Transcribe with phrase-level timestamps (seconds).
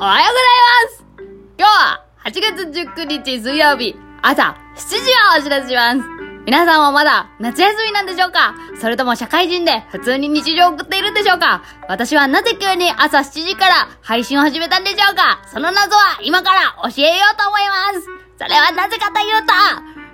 [0.00, 2.30] おはようございます今日は8
[2.72, 4.96] 月19日水曜日朝7時
[5.36, 6.00] をお知らせします
[6.46, 8.54] 皆さんはまだ夏休みなんでしょうか？
[8.80, 11.64] それとも社会人で普通に日常を送っているんでしょうか？
[11.88, 15.42] 私はなぜ急に朝7時から配信を始めたんでしょうか？
[15.52, 17.62] その謎は今から教えようと思い
[17.94, 18.06] ます
[18.38, 19.52] それはなぜかというと、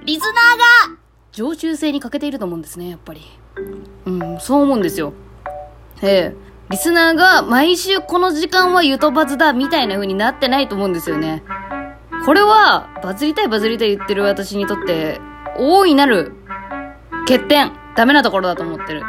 [0.07, 0.32] リスナー
[0.95, 0.98] が
[1.30, 3.21] 常習性に欠けていると思うんですね、やっぱり。
[4.07, 5.12] うん、そう思うんですよ。
[6.03, 11.45] ええリスナーが毎週この時間はゆとバズだみたいな風になってないと思うんですよね。
[12.27, 15.21] これは、バズりたいバズりたい言ってる私にとって、
[15.57, 16.32] 大いなる
[17.29, 19.05] 欠点、ダメなところだと思ってる。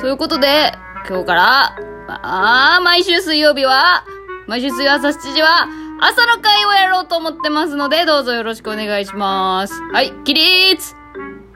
[0.00, 0.72] ということで、
[1.08, 1.76] 今日から、
[2.08, 4.04] ああ、毎週水曜日は、
[4.48, 5.68] 毎週水曜朝7時は、
[6.00, 9.80] 朝の会をやろうと思ってますので、どうぞよろしくお願いします。
[9.92, 10.96] はい、起立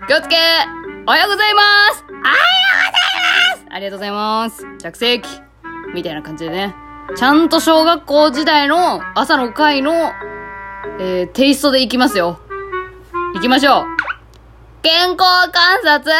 [0.07, 0.37] 気をつけ
[1.05, 1.61] おはようございま
[1.95, 2.37] すおはようござい
[2.93, 3.16] ます
[3.77, 5.29] ありがとうございます着席
[5.93, 6.75] みたいな感じでね。
[7.15, 10.13] ちゃんと小学校時代の朝の会の、
[10.99, 12.41] えー、テイストでいきますよ。
[13.35, 13.85] 行きましょう。
[14.81, 15.19] 健康
[15.53, 16.11] 観察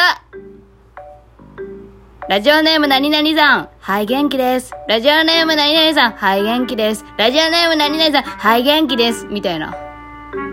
[2.29, 3.69] ラジオネーム何々さん。
[3.81, 4.75] はい、元気です。
[4.87, 6.13] ラジオネーム何々さん。
[6.13, 7.07] はい、元気です。
[7.17, 8.23] ラジオネーム何々さん。
[8.23, 9.25] はい、元気です。
[9.31, 9.75] みたいな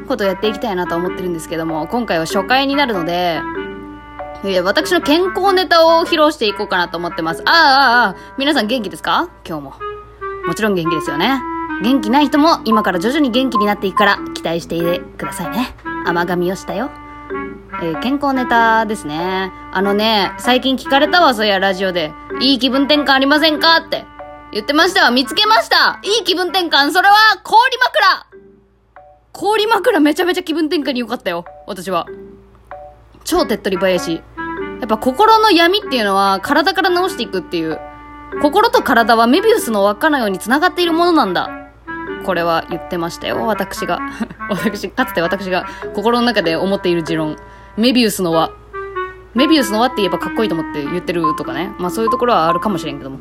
[0.08, 3.42] ことをやっていきたいなと思ってるんですけども、今回は初回になるので、
[4.46, 7.42] え私の健康ネタを披露していこうかなと思ってます。
[7.46, 9.30] ああ、ああ、皆さん元気ですか？
[9.48, 9.74] 今日も。
[10.46, 11.42] もちろん元気ですよね。
[11.82, 15.76] 元気ない人も今から徐々に元気になっていくから期待していてくださいね。
[16.06, 16.92] 甘噛みをしたよ。
[17.82, 19.52] えー、健康ネタですね。
[19.72, 22.14] あのね、最近聞かれたわ、そういや、ラジオで。
[22.42, 23.78] いい気分転換ありませんか？
[23.78, 24.06] って。
[24.52, 25.12] 言ってましたわ。
[25.12, 28.28] 見つけましたいい気分転換それは、氷枕
[29.32, 31.46] 氷枕めちゃめちゃ気分転換に良かったよ。
[31.66, 32.06] 私は。
[33.24, 34.22] 超手っ取り早いし。
[34.84, 37.80] やっぱ心の闇っていうのは体から直していくっていう。
[38.42, 41.50] 心と体はメビウスの輪っかのように繋がっているものなんだ。
[42.26, 44.00] これは言ってましたよ、私が。
[44.52, 47.38] 私、かつて私が心の中で思っている持論。
[47.78, 48.52] メビウスの輪。
[49.34, 51.74] メビウスの輪って言えばかっこいいと思って言ってるとかね。
[51.80, 53.20] まあそういうところはあるかもしれんけども。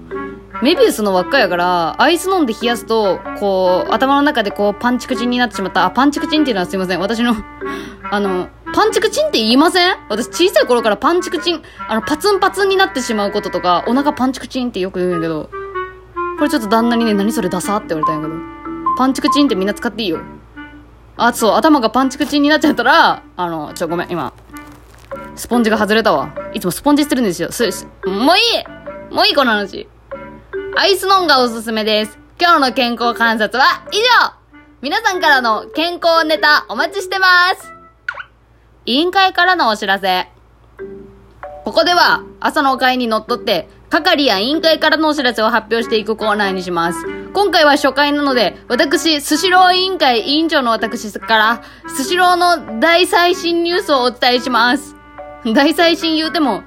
[0.63, 5.85] メビウスの輪っかやから、アイス飲んで冷やすと、こう、頭の中でこう、パンチクチンになってしまった。
[5.85, 7.01] あ、パンチクチンっていうのはすいません。
[7.01, 7.37] 私の
[8.11, 9.97] あの、パンチクチンって言いません？
[10.09, 15.51] 私小さい頃からパンチクチン、あの、パツンパツンになってしまうこととか、お腹パンチクチンってよく言うんやけど、
[16.39, 18.41] これちょっと旦那にね、何それダサって言われたんやけど、
[18.97, 20.21] パンチクチンってみんな使っていいよ。
[21.17, 24.33] あ、そう、頭がパンチクチンになっちゃったら、あの、ちょ、ごめん、今、
[25.37, 26.35] スポンジが外れたわ。
[26.55, 27.53] いつもスポンジしてるんですよ。
[27.53, 29.89] す、もういいもういいこの話。
[30.77, 32.19] アイスノンがおすすめです。
[32.41, 34.33] 今日の健康観察は以上
[34.81, 37.72] 皆さんからの健康ネタお待ちしてます
[38.85, 40.29] 委員会からのお知らせ。
[41.65, 47.07] ここでは朝の会にのっとって係や委員会からのお知らせを発表していくコーナーにします。
[47.33, 54.97] 今回は初回なので、私、スシロー委員会委員長の私から、スシローの大最新ニュースをお伝えします。
[55.55, 56.63] 大最新言うても、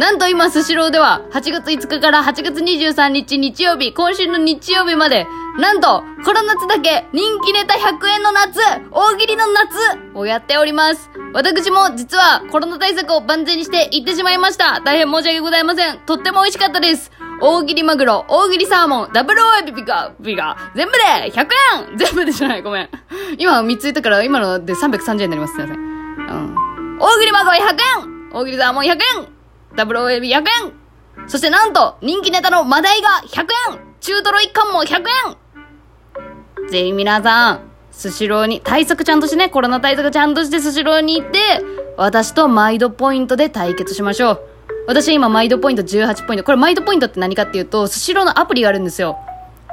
[0.00, 5.26] なんと今、スシローでは、8月5日から8月23日日曜日、今週の日曜日まで、
[5.58, 8.60] なんと、この夏だけ、人気ネタ100円の夏、
[8.92, 9.76] 大喜利の夏
[10.14, 11.10] をやっております。
[11.34, 14.80] 私も実はコロナ対策を万全にして行ってしまいました。
[14.80, 15.98] 大変申し訳ございません。
[16.06, 17.10] とっても美味しかったです。
[17.40, 21.46] 大喜利マグロ、大喜利サーモン、ダブルオエビピカ、ピカ、全部で100
[21.90, 22.88] 円全部でじゃない、ごめん。
[23.38, 25.54] 今3つ言ったから、今ので330円になります。
[25.54, 25.76] すいません。
[25.76, 26.98] うん。
[27.00, 27.60] 大喜利マグロ100
[27.98, 28.98] 円大切りサーモン100円
[29.74, 30.72] ダブルオエビ100円
[31.26, 33.40] そしてなんと、人気ネタのマダイが100
[33.72, 35.36] 円中トロ一貫も100円
[36.70, 41.38] ぜひ皆さん、スシローに、対策ちゃんとしてね、コロナ対策ちゃんとしてスシローに行って、
[41.96, 44.40] 私とマイドポイントで対決しましょう。
[44.86, 46.44] 私今マイドポイント18ポイント。
[46.44, 49.18] これマイドポイントって何かっていうと、スシローのアプリがあるんですよ。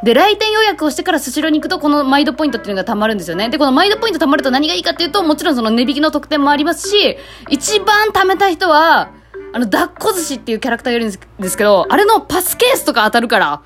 [0.04, 3.50] で、来店予約をしてからスシローに行くと、このマイドポイントっていうのが貯まるんですよね。
[3.50, 7.18] で、このマイドポイント貯まると何がいいかっていうと、もちろんその値引きの特典もありますし、
[7.50, 9.10] 一番貯めた人は、
[9.54, 13.62] あの、抱っこ寿司っていうキャラクターがいるんですけど、あれのパスケースとか当たるから、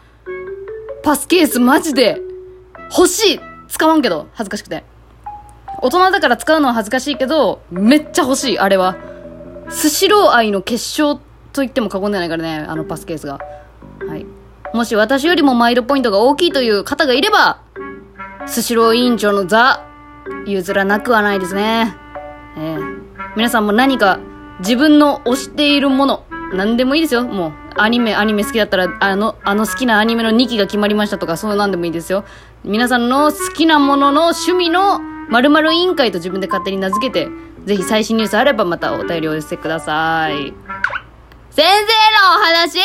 [1.04, 2.22] パスケースマジで
[2.90, 4.84] 欲しい使わんけど、恥ずかしくて。
[5.82, 8.98] 大人だから使うのは恥ずかしいけど、めっちゃ欲しい、あれは。
[9.70, 13.40] スシロー愛の結晶と言っても過言ではないからね、あのパスケースが。
[14.08, 14.26] はい。
[14.74, 17.62] もし私よりもマイルポイントが大きいという方がいれば、
[18.46, 19.86] スシロー委員長の座、
[20.46, 21.96] 譲らなくはないですね。
[22.58, 23.00] ええー、
[23.36, 24.20] 皆さんも何か
[24.60, 27.24] 自分の推しているもの、何でもいいですよ。
[27.24, 32.26] もう、アニメ、アニメ好きだったら、あの、あの好きなアニメの2期が決まりましたとか、そうなんでもいいですよ。
[32.64, 37.30] 皆さんの好きなものの趣味の〇〇委員会と自分で勝手に名付けて、
[37.66, 40.54] ぜひ最新ニュースあればまたお便りを寄せてください。
[41.52, 42.80] 先生のお話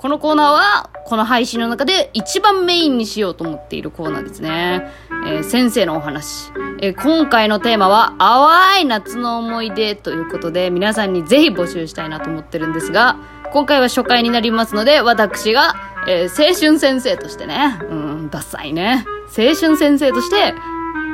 [0.00, 4.88] このコーナーは、この配信の中で一番メインにしようと思っているコーナーですね。
[5.26, 6.50] えー、先生のお話。
[6.80, 13.16] えー、今回のテーマは、淡い夏の思い出ということで、皆さんにぜひ募集したいなと思ってるんですが、
[13.52, 15.74] 今回は初回になりますので、私が、
[16.06, 19.04] えー、青春先生としてね、うん、ダサいね。
[19.36, 20.54] 青春先生として、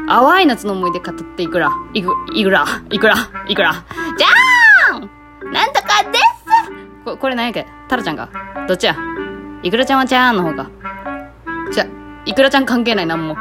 [0.06, 3.15] 淡い夏の思い出語っていくら、いく、いくら、いくら、
[3.49, 3.85] いくら、
[4.17, 6.25] じゃーんなんとかです
[7.05, 7.67] ここれ何やっけ？
[7.88, 8.29] タラちゃんか
[8.69, 8.97] どっちや？
[9.62, 10.71] いくらちゃんはちゃーんの方か。
[11.73, 11.87] じゃ、
[12.27, 13.37] いくらちゃん関係ないなんも。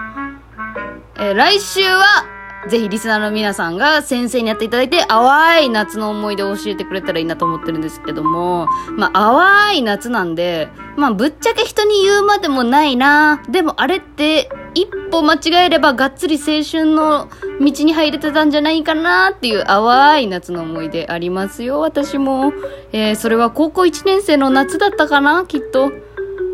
[1.18, 2.25] えー、来週は、
[2.67, 8.67] ぜひリスナーの皆さんが先生にやっていただいて、淡い夏の思い出を教えてくれたらいいなと思ってるんですけども、
[8.97, 13.44] まあ、淡い夏なんで、まあ、ぶっちゃけ人に言うまでもないな。
[13.50, 17.29] でもあれって、一歩間違えればがっつり青春の
[17.62, 22.51] 道に入れてたんじゃないかなっていう淡い夏の思い出ありますよ、私も。
[22.91, 25.91] えー、それは高校1年生の夏だったかな、きっと。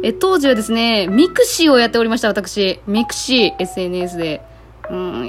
[0.03, 2.79] え、当時はですね、ミクシーをやっておりました、私。
[2.87, 4.50] ミクシー、SNS で。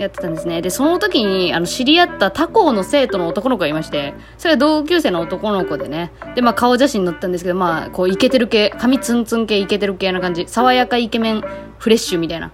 [0.02, 0.62] やってたんですね。
[0.62, 6.12] で、その時に、あの、知り合った他校の生徒の男の子がいまして、それは同級生の男の子でね。
[6.34, 10.46] で、まあ、顔写真載ったんですけど、まあ、こう、イケてる系、髪ツンツン系、イケてる系な感じ。
[10.48, 11.44] 爽やかイケメン、
[11.78, 12.50] フレッシュみたいな。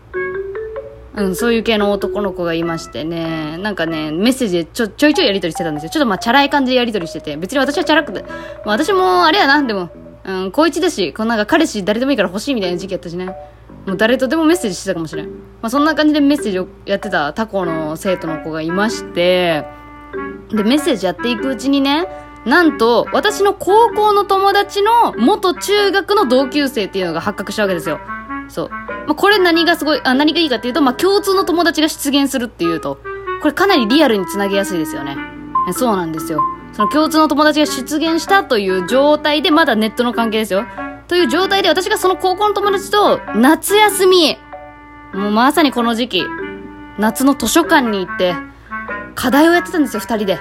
[1.17, 5.91] うん、そういう系の男の子がいましてね、なんかね、メッセージでちょ、ちょいちょいやりとりしてたんですよ。
[5.91, 9.91] ちょっとまあ、チャラい感じでやりとりしてて、別に私はチャラくて、まあ、私も、あれやな、でも、
[10.25, 13.35] うん、高一だし、このなんか彼氏誰でもいいから欲しいみたいな時期やったしね。
[13.89, 15.27] もう誰とでもメッセージしてたかもしれん。
[15.27, 15.33] ま
[15.63, 19.65] あ、そんな感じでメッセージをやってた他校の生徒の子がいまして、
[20.51, 22.07] で、メッセージやっていくうちにね、
[22.45, 27.99] なんと、私の高校の友達の元中学の同級生っていうのが発覚したわけですよ。
[28.49, 28.69] そう。
[28.71, 32.99] まあ、これ何がすごい、あ、何がいいかっていうと、まあ、共通の友達が出現するっていうと、
[33.41, 35.17] これかなりリアルにつなげやすいですよね。
[35.73, 36.43] そうなんですよ。
[36.75, 40.67] その共通の友達が出現したという状態で、まだネットの関係ですよ。
[41.09, 44.37] という状態で私がその高校の友達と夏休み、
[45.15, 46.25] もうまさにこの時期、
[46.99, 48.35] 夏の図書館に行って、
[49.15, 50.39] 課題をやってたんですよ、二人で。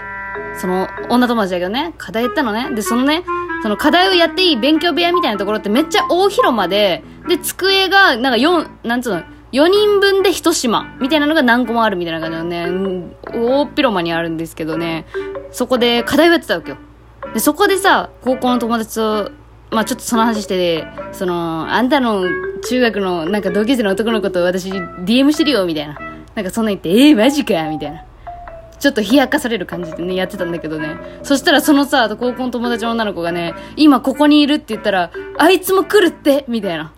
[0.60, 2.70] その女友達だけどね、課題やったのね。
[2.72, 3.24] で、そのね、
[3.64, 9.22] その課題をやっていい勉強部屋みたいなところってめっちゃ大広間で、で、机が、なんか4、なんつうの、
[9.54, 15.06] 4人分で1島みたいなのが何個もあるみたいな感じのね、大広間にあるんですけどね、
[15.52, 16.78] そこで課題をやってたわけよ。
[17.34, 19.32] で、そこでさ、高校の友達と
[19.72, 22.26] まあちょっとその話して、その、あんたの
[22.62, 25.98] 中学のなんか同級生の男の子と私 DM してるよ、みたいな。
[26.36, 28.04] なんかそんな言って、えー、マジかみたいな。
[28.80, 30.96] ちょっと冷やかされる感じでね、やってたんだけどね。
[31.24, 36.94] そしたらそのさ、高校の友達の女の子がね、今ここにいるって言ったら、あいつも来るってみたいな。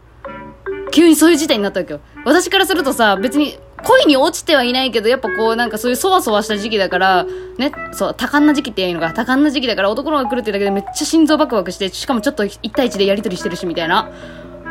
[0.92, 2.02] 急にそういう事態になったわけよ。
[2.26, 7.26] 私からするとさ、別に恋に落ちてはいないけど、やっぱこう、なんかそういうそわそわした時期だから、
[7.58, 14.10] ね、そう、多感な時期って言うのか、多感な時期だから男の子が来るってだけでめっちゃ心臓バクバクして、しかもちょっと1対1でやりとりしてるし、みたいな。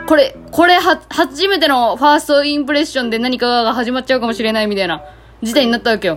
[0.07, 5.03] これ、これは、初めてのファーストインプレッションで何かが始まっちゃうかもしれないみたいな
[5.43, 6.17] 事態になったわけよ。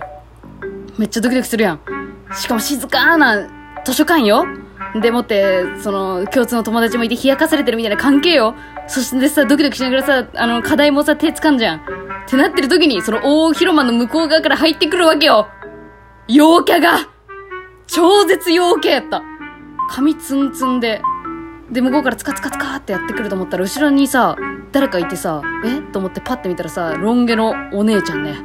[0.98, 1.80] めっちゃドキドキするやん。
[2.34, 3.48] しかも静かな
[3.84, 4.44] 図書館よ
[5.00, 8.54] でもって、その、共通の友達もいて冷やかされてるみたいな関係よ。
[8.86, 12.11] そしてさ、ドキドキしながらさ、あの、課題もさ、手掴んじゃん。
[12.26, 15.48] ってなってる時に、その大広間の向こう側から入ってくるわけよ。
[16.28, 17.08] 陽キャが
[17.86, 19.22] 超絶陽キャやった。
[19.90, 21.02] 髪ツンツンで。
[21.70, 24.36] で、向こうからツカツカツカってやってくると思ったら、後ろにさ、
[24.72, 25.80] 誰かいてさ、え？
[25.92, 28.36] と思ってパッて見たらさ、ロン毛のお姉ちゃんね。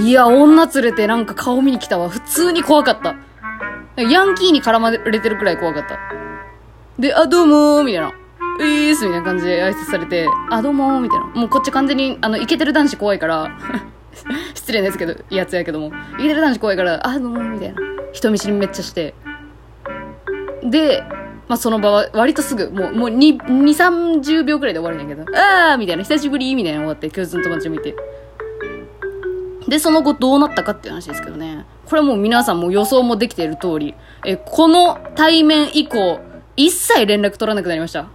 [0.00, 2.08] いや、女連れてなんか顔見に来たわ。
[2.08, 3.16] 普通に怖かった。
[3.96, 5.98] ヤンキーに絡まれてるくらい怖かった。
[6.98, 8.12] で、あ、どうもー、みたいな。
[8.60, 11.26] えーす、みたいな感じで挨拶されて、あ、どうも、みたいな。
[11.28, 13.48] もうこっち完全に、あの、イケてる男子怖いから
[14.54, 15.92] 失礼ですけど、やつやけども。
[16.18, 17.76] イケてる男子怖いから、あ、どうも、みたいな。
[18.12, 19.14] 人見知りめっちゃして。
[20.62, 21.02] で、
[21.48, 27.96] まあ、その場は割とすぐ、もう、もう2、2、30秒くらいで終わるんやけど、あーみたいな、久しぶりみたいな終わって、共通の友達を見て。
[29.68, 31.64] で、その後どうなったかっていう話ですけどね。
[31.86, 33.94] これはもう皆さんも予想もできている通り、
[34.26, 36.20] え、この対面以降、
[36.56, 38.10] 一切連絡取らなくなりました。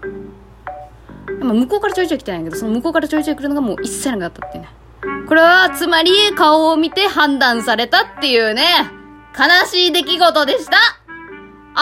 [1.45, 4.69] まあ、向こうからちょいちょい来てないけど、その向こうからちょいちょい来るのがもう一切なくなったっていうね。
[5.27, 8.65] これは、つまり、顔を見て判断されたっていうね、
[9.37, 10.77] 悲しい出来事でした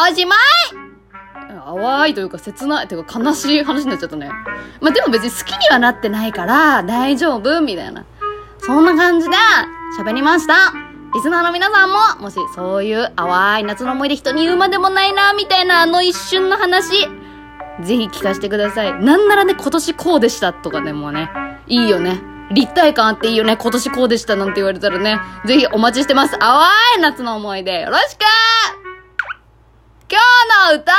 [0.10, 0.40] おしまい
[1.66, 4.30] 淡いというか切ない、というか悲しい話になっちゃったね。
[4.82, 8.06] まあ、でも別に好きにはなってないから、大丈夫みたいな。
[8.60, 9.36] そんな感じで、
[10.00, 10.74] 喋りました。
[11.14, 17.08] リスナーの皆さんも、もしそういう淡い夏の思い出人に言うまでもないな、みたいなあの一瞬の話、
[17.82, 18.94] ぜひ聞かせてください。
[19.04, 21.30] なんならね、今年こうでしたとかでもね、
[21.68, 22.22] いいよね。
[22.52, 23.58] 立体感あっていいよね。
[23.58, 26.38] 今年こうでしたなんて言われたらね、ぜひお待ちしてます。
[26.38, 28.20] 淡い夏の思い出、よろしく
[30.10, 30.20] 今
[30.70, 30.98] 日の歌や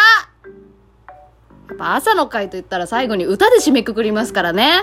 [1.74, 4.82] っぱ朝の会と言ったら最後に歌で締めくくりますからね。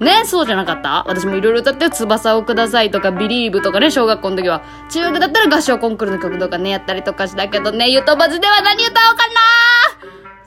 [0.00, 1.04] ねそうじゃなかった？
[1.06, 4.62] 私もいろいろ歌って翼をくださいとか、ビリーブとかね、小学校の時は。
[4.90, 9.32] 中学だったら合唱コンクールの曲とかね、やったりとかしたけどね、ゆとばずでは何歌おうかな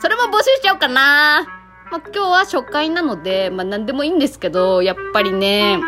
[0.06, 1.48] それも募集しちゃおうかな
[1.92, 5.80] まあ、今日は初回なので、まあ、何でもいいんですけど、やっぱりね、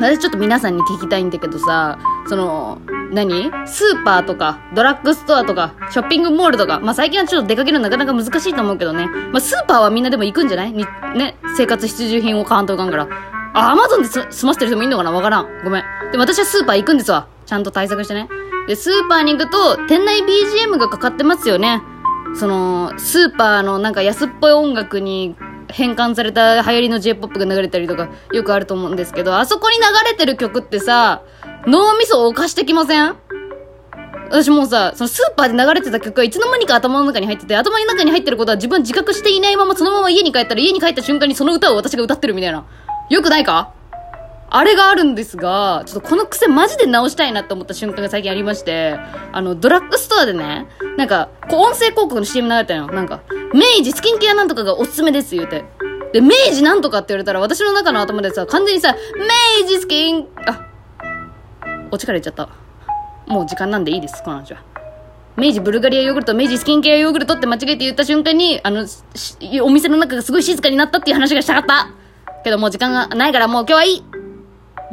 [0.00, 2.80] 私ちょっと皆さんに聞きたいんだけどさ、その、
[3.12, 3.52] 何？
[3.64, 9.06] スーパーとか、ドラッグストアとか、ショッピングモールとか、まあ最近はちょっと出かけるのなかなか難しいと思うけどね。
[9.06, 10.72] まあスーパーはみんなでも行くんじゃない？
[10.72, 13.06] ね、生活必需品を買わんといかんから。
[13.54, 15.12] あ、アマゾンで済ませてる人もいんのかな？
[15.12, 15.62] わからん。
[15.62, 15.84] ごめん。
[16.10, 17.28] でも私はスーパー行くんですわ。
[17.46, 18.28] ちゃんと対策してね。
[18.66, 21.80] で、スーパーに行くと、店内 BGM がかかってますよね。
[22.34, 25.36] その、スーパーのなんか安っぽい音楽に
[25.70, 31.22] 変換された流行りの J-POP が流れたりとかよくあると思うんですけど、あそこに流れてる曲ってさ、
[31.66, 33.16] 脳みそを犯してきません？
[34.30, 42.66] 私もうさ、そのスーパーで流れてた曲がいつの間にか頭の中に入ってて、頭の中に入ってることは自分自覚していないままそのまま家に帰ったら家に帰った瞬間にその歌を私が歌ってるみたいな。
[43.10, 43.72] よくないか？
[44.50, 48.98] あれがあるんですが、ちょっとこの癖マジで直したいなって思った瞬間が最近ありまして、
[49.32, 52.92] あの、ドラッグストアでね、なんか、こう音声広告の CM 流れたのよ。
[52.92, 53.20] なんか、
[53.52, 55.64] 明治スキンケアなんとかがおすすめです言うて。
[56.14, 58.94] で、明治なんとかって言われたら私の中の頭でさ、完全にさ、
[59.62, 60.66] 明治スキン、あ、
[61.90, 62.48] お力入れちゃった。
[63.26, 64.62] もう時間なんでいいです、この話は。
[65.36, 68.86] 明治ブルガリアヨーグルト、明治スキンケアヨーグルトって間違えて言った瞬間に、あの、
[69.62, 71.90] お店の中がすごい静かになったっていう話がしたかった。
[72.44, 74.17] けどもう時間がないからもう今日はいい。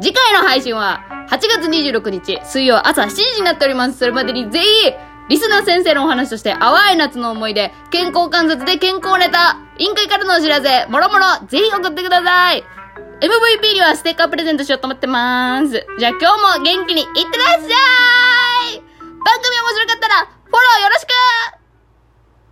[0.00, 3.98] 次回の配信は8月26日水曜朝7時になっております。
[3.98, 4.66] それまでにぜひ、
[5.28, 12.62] リスナー先生のお話として淡い夏の思い出、健康観察で健康ネタ、委員会からのお知らせ、もろもろ、ぜひ送ってください。
[13.20, 15.86] MVP にはステッカープレゼントしようと思ってまーす。
[15.98, 18.82] じゃあ今日も元気にいってらっしゃい
[19.24, 21.55] 番組面白かったら、フォローよろしく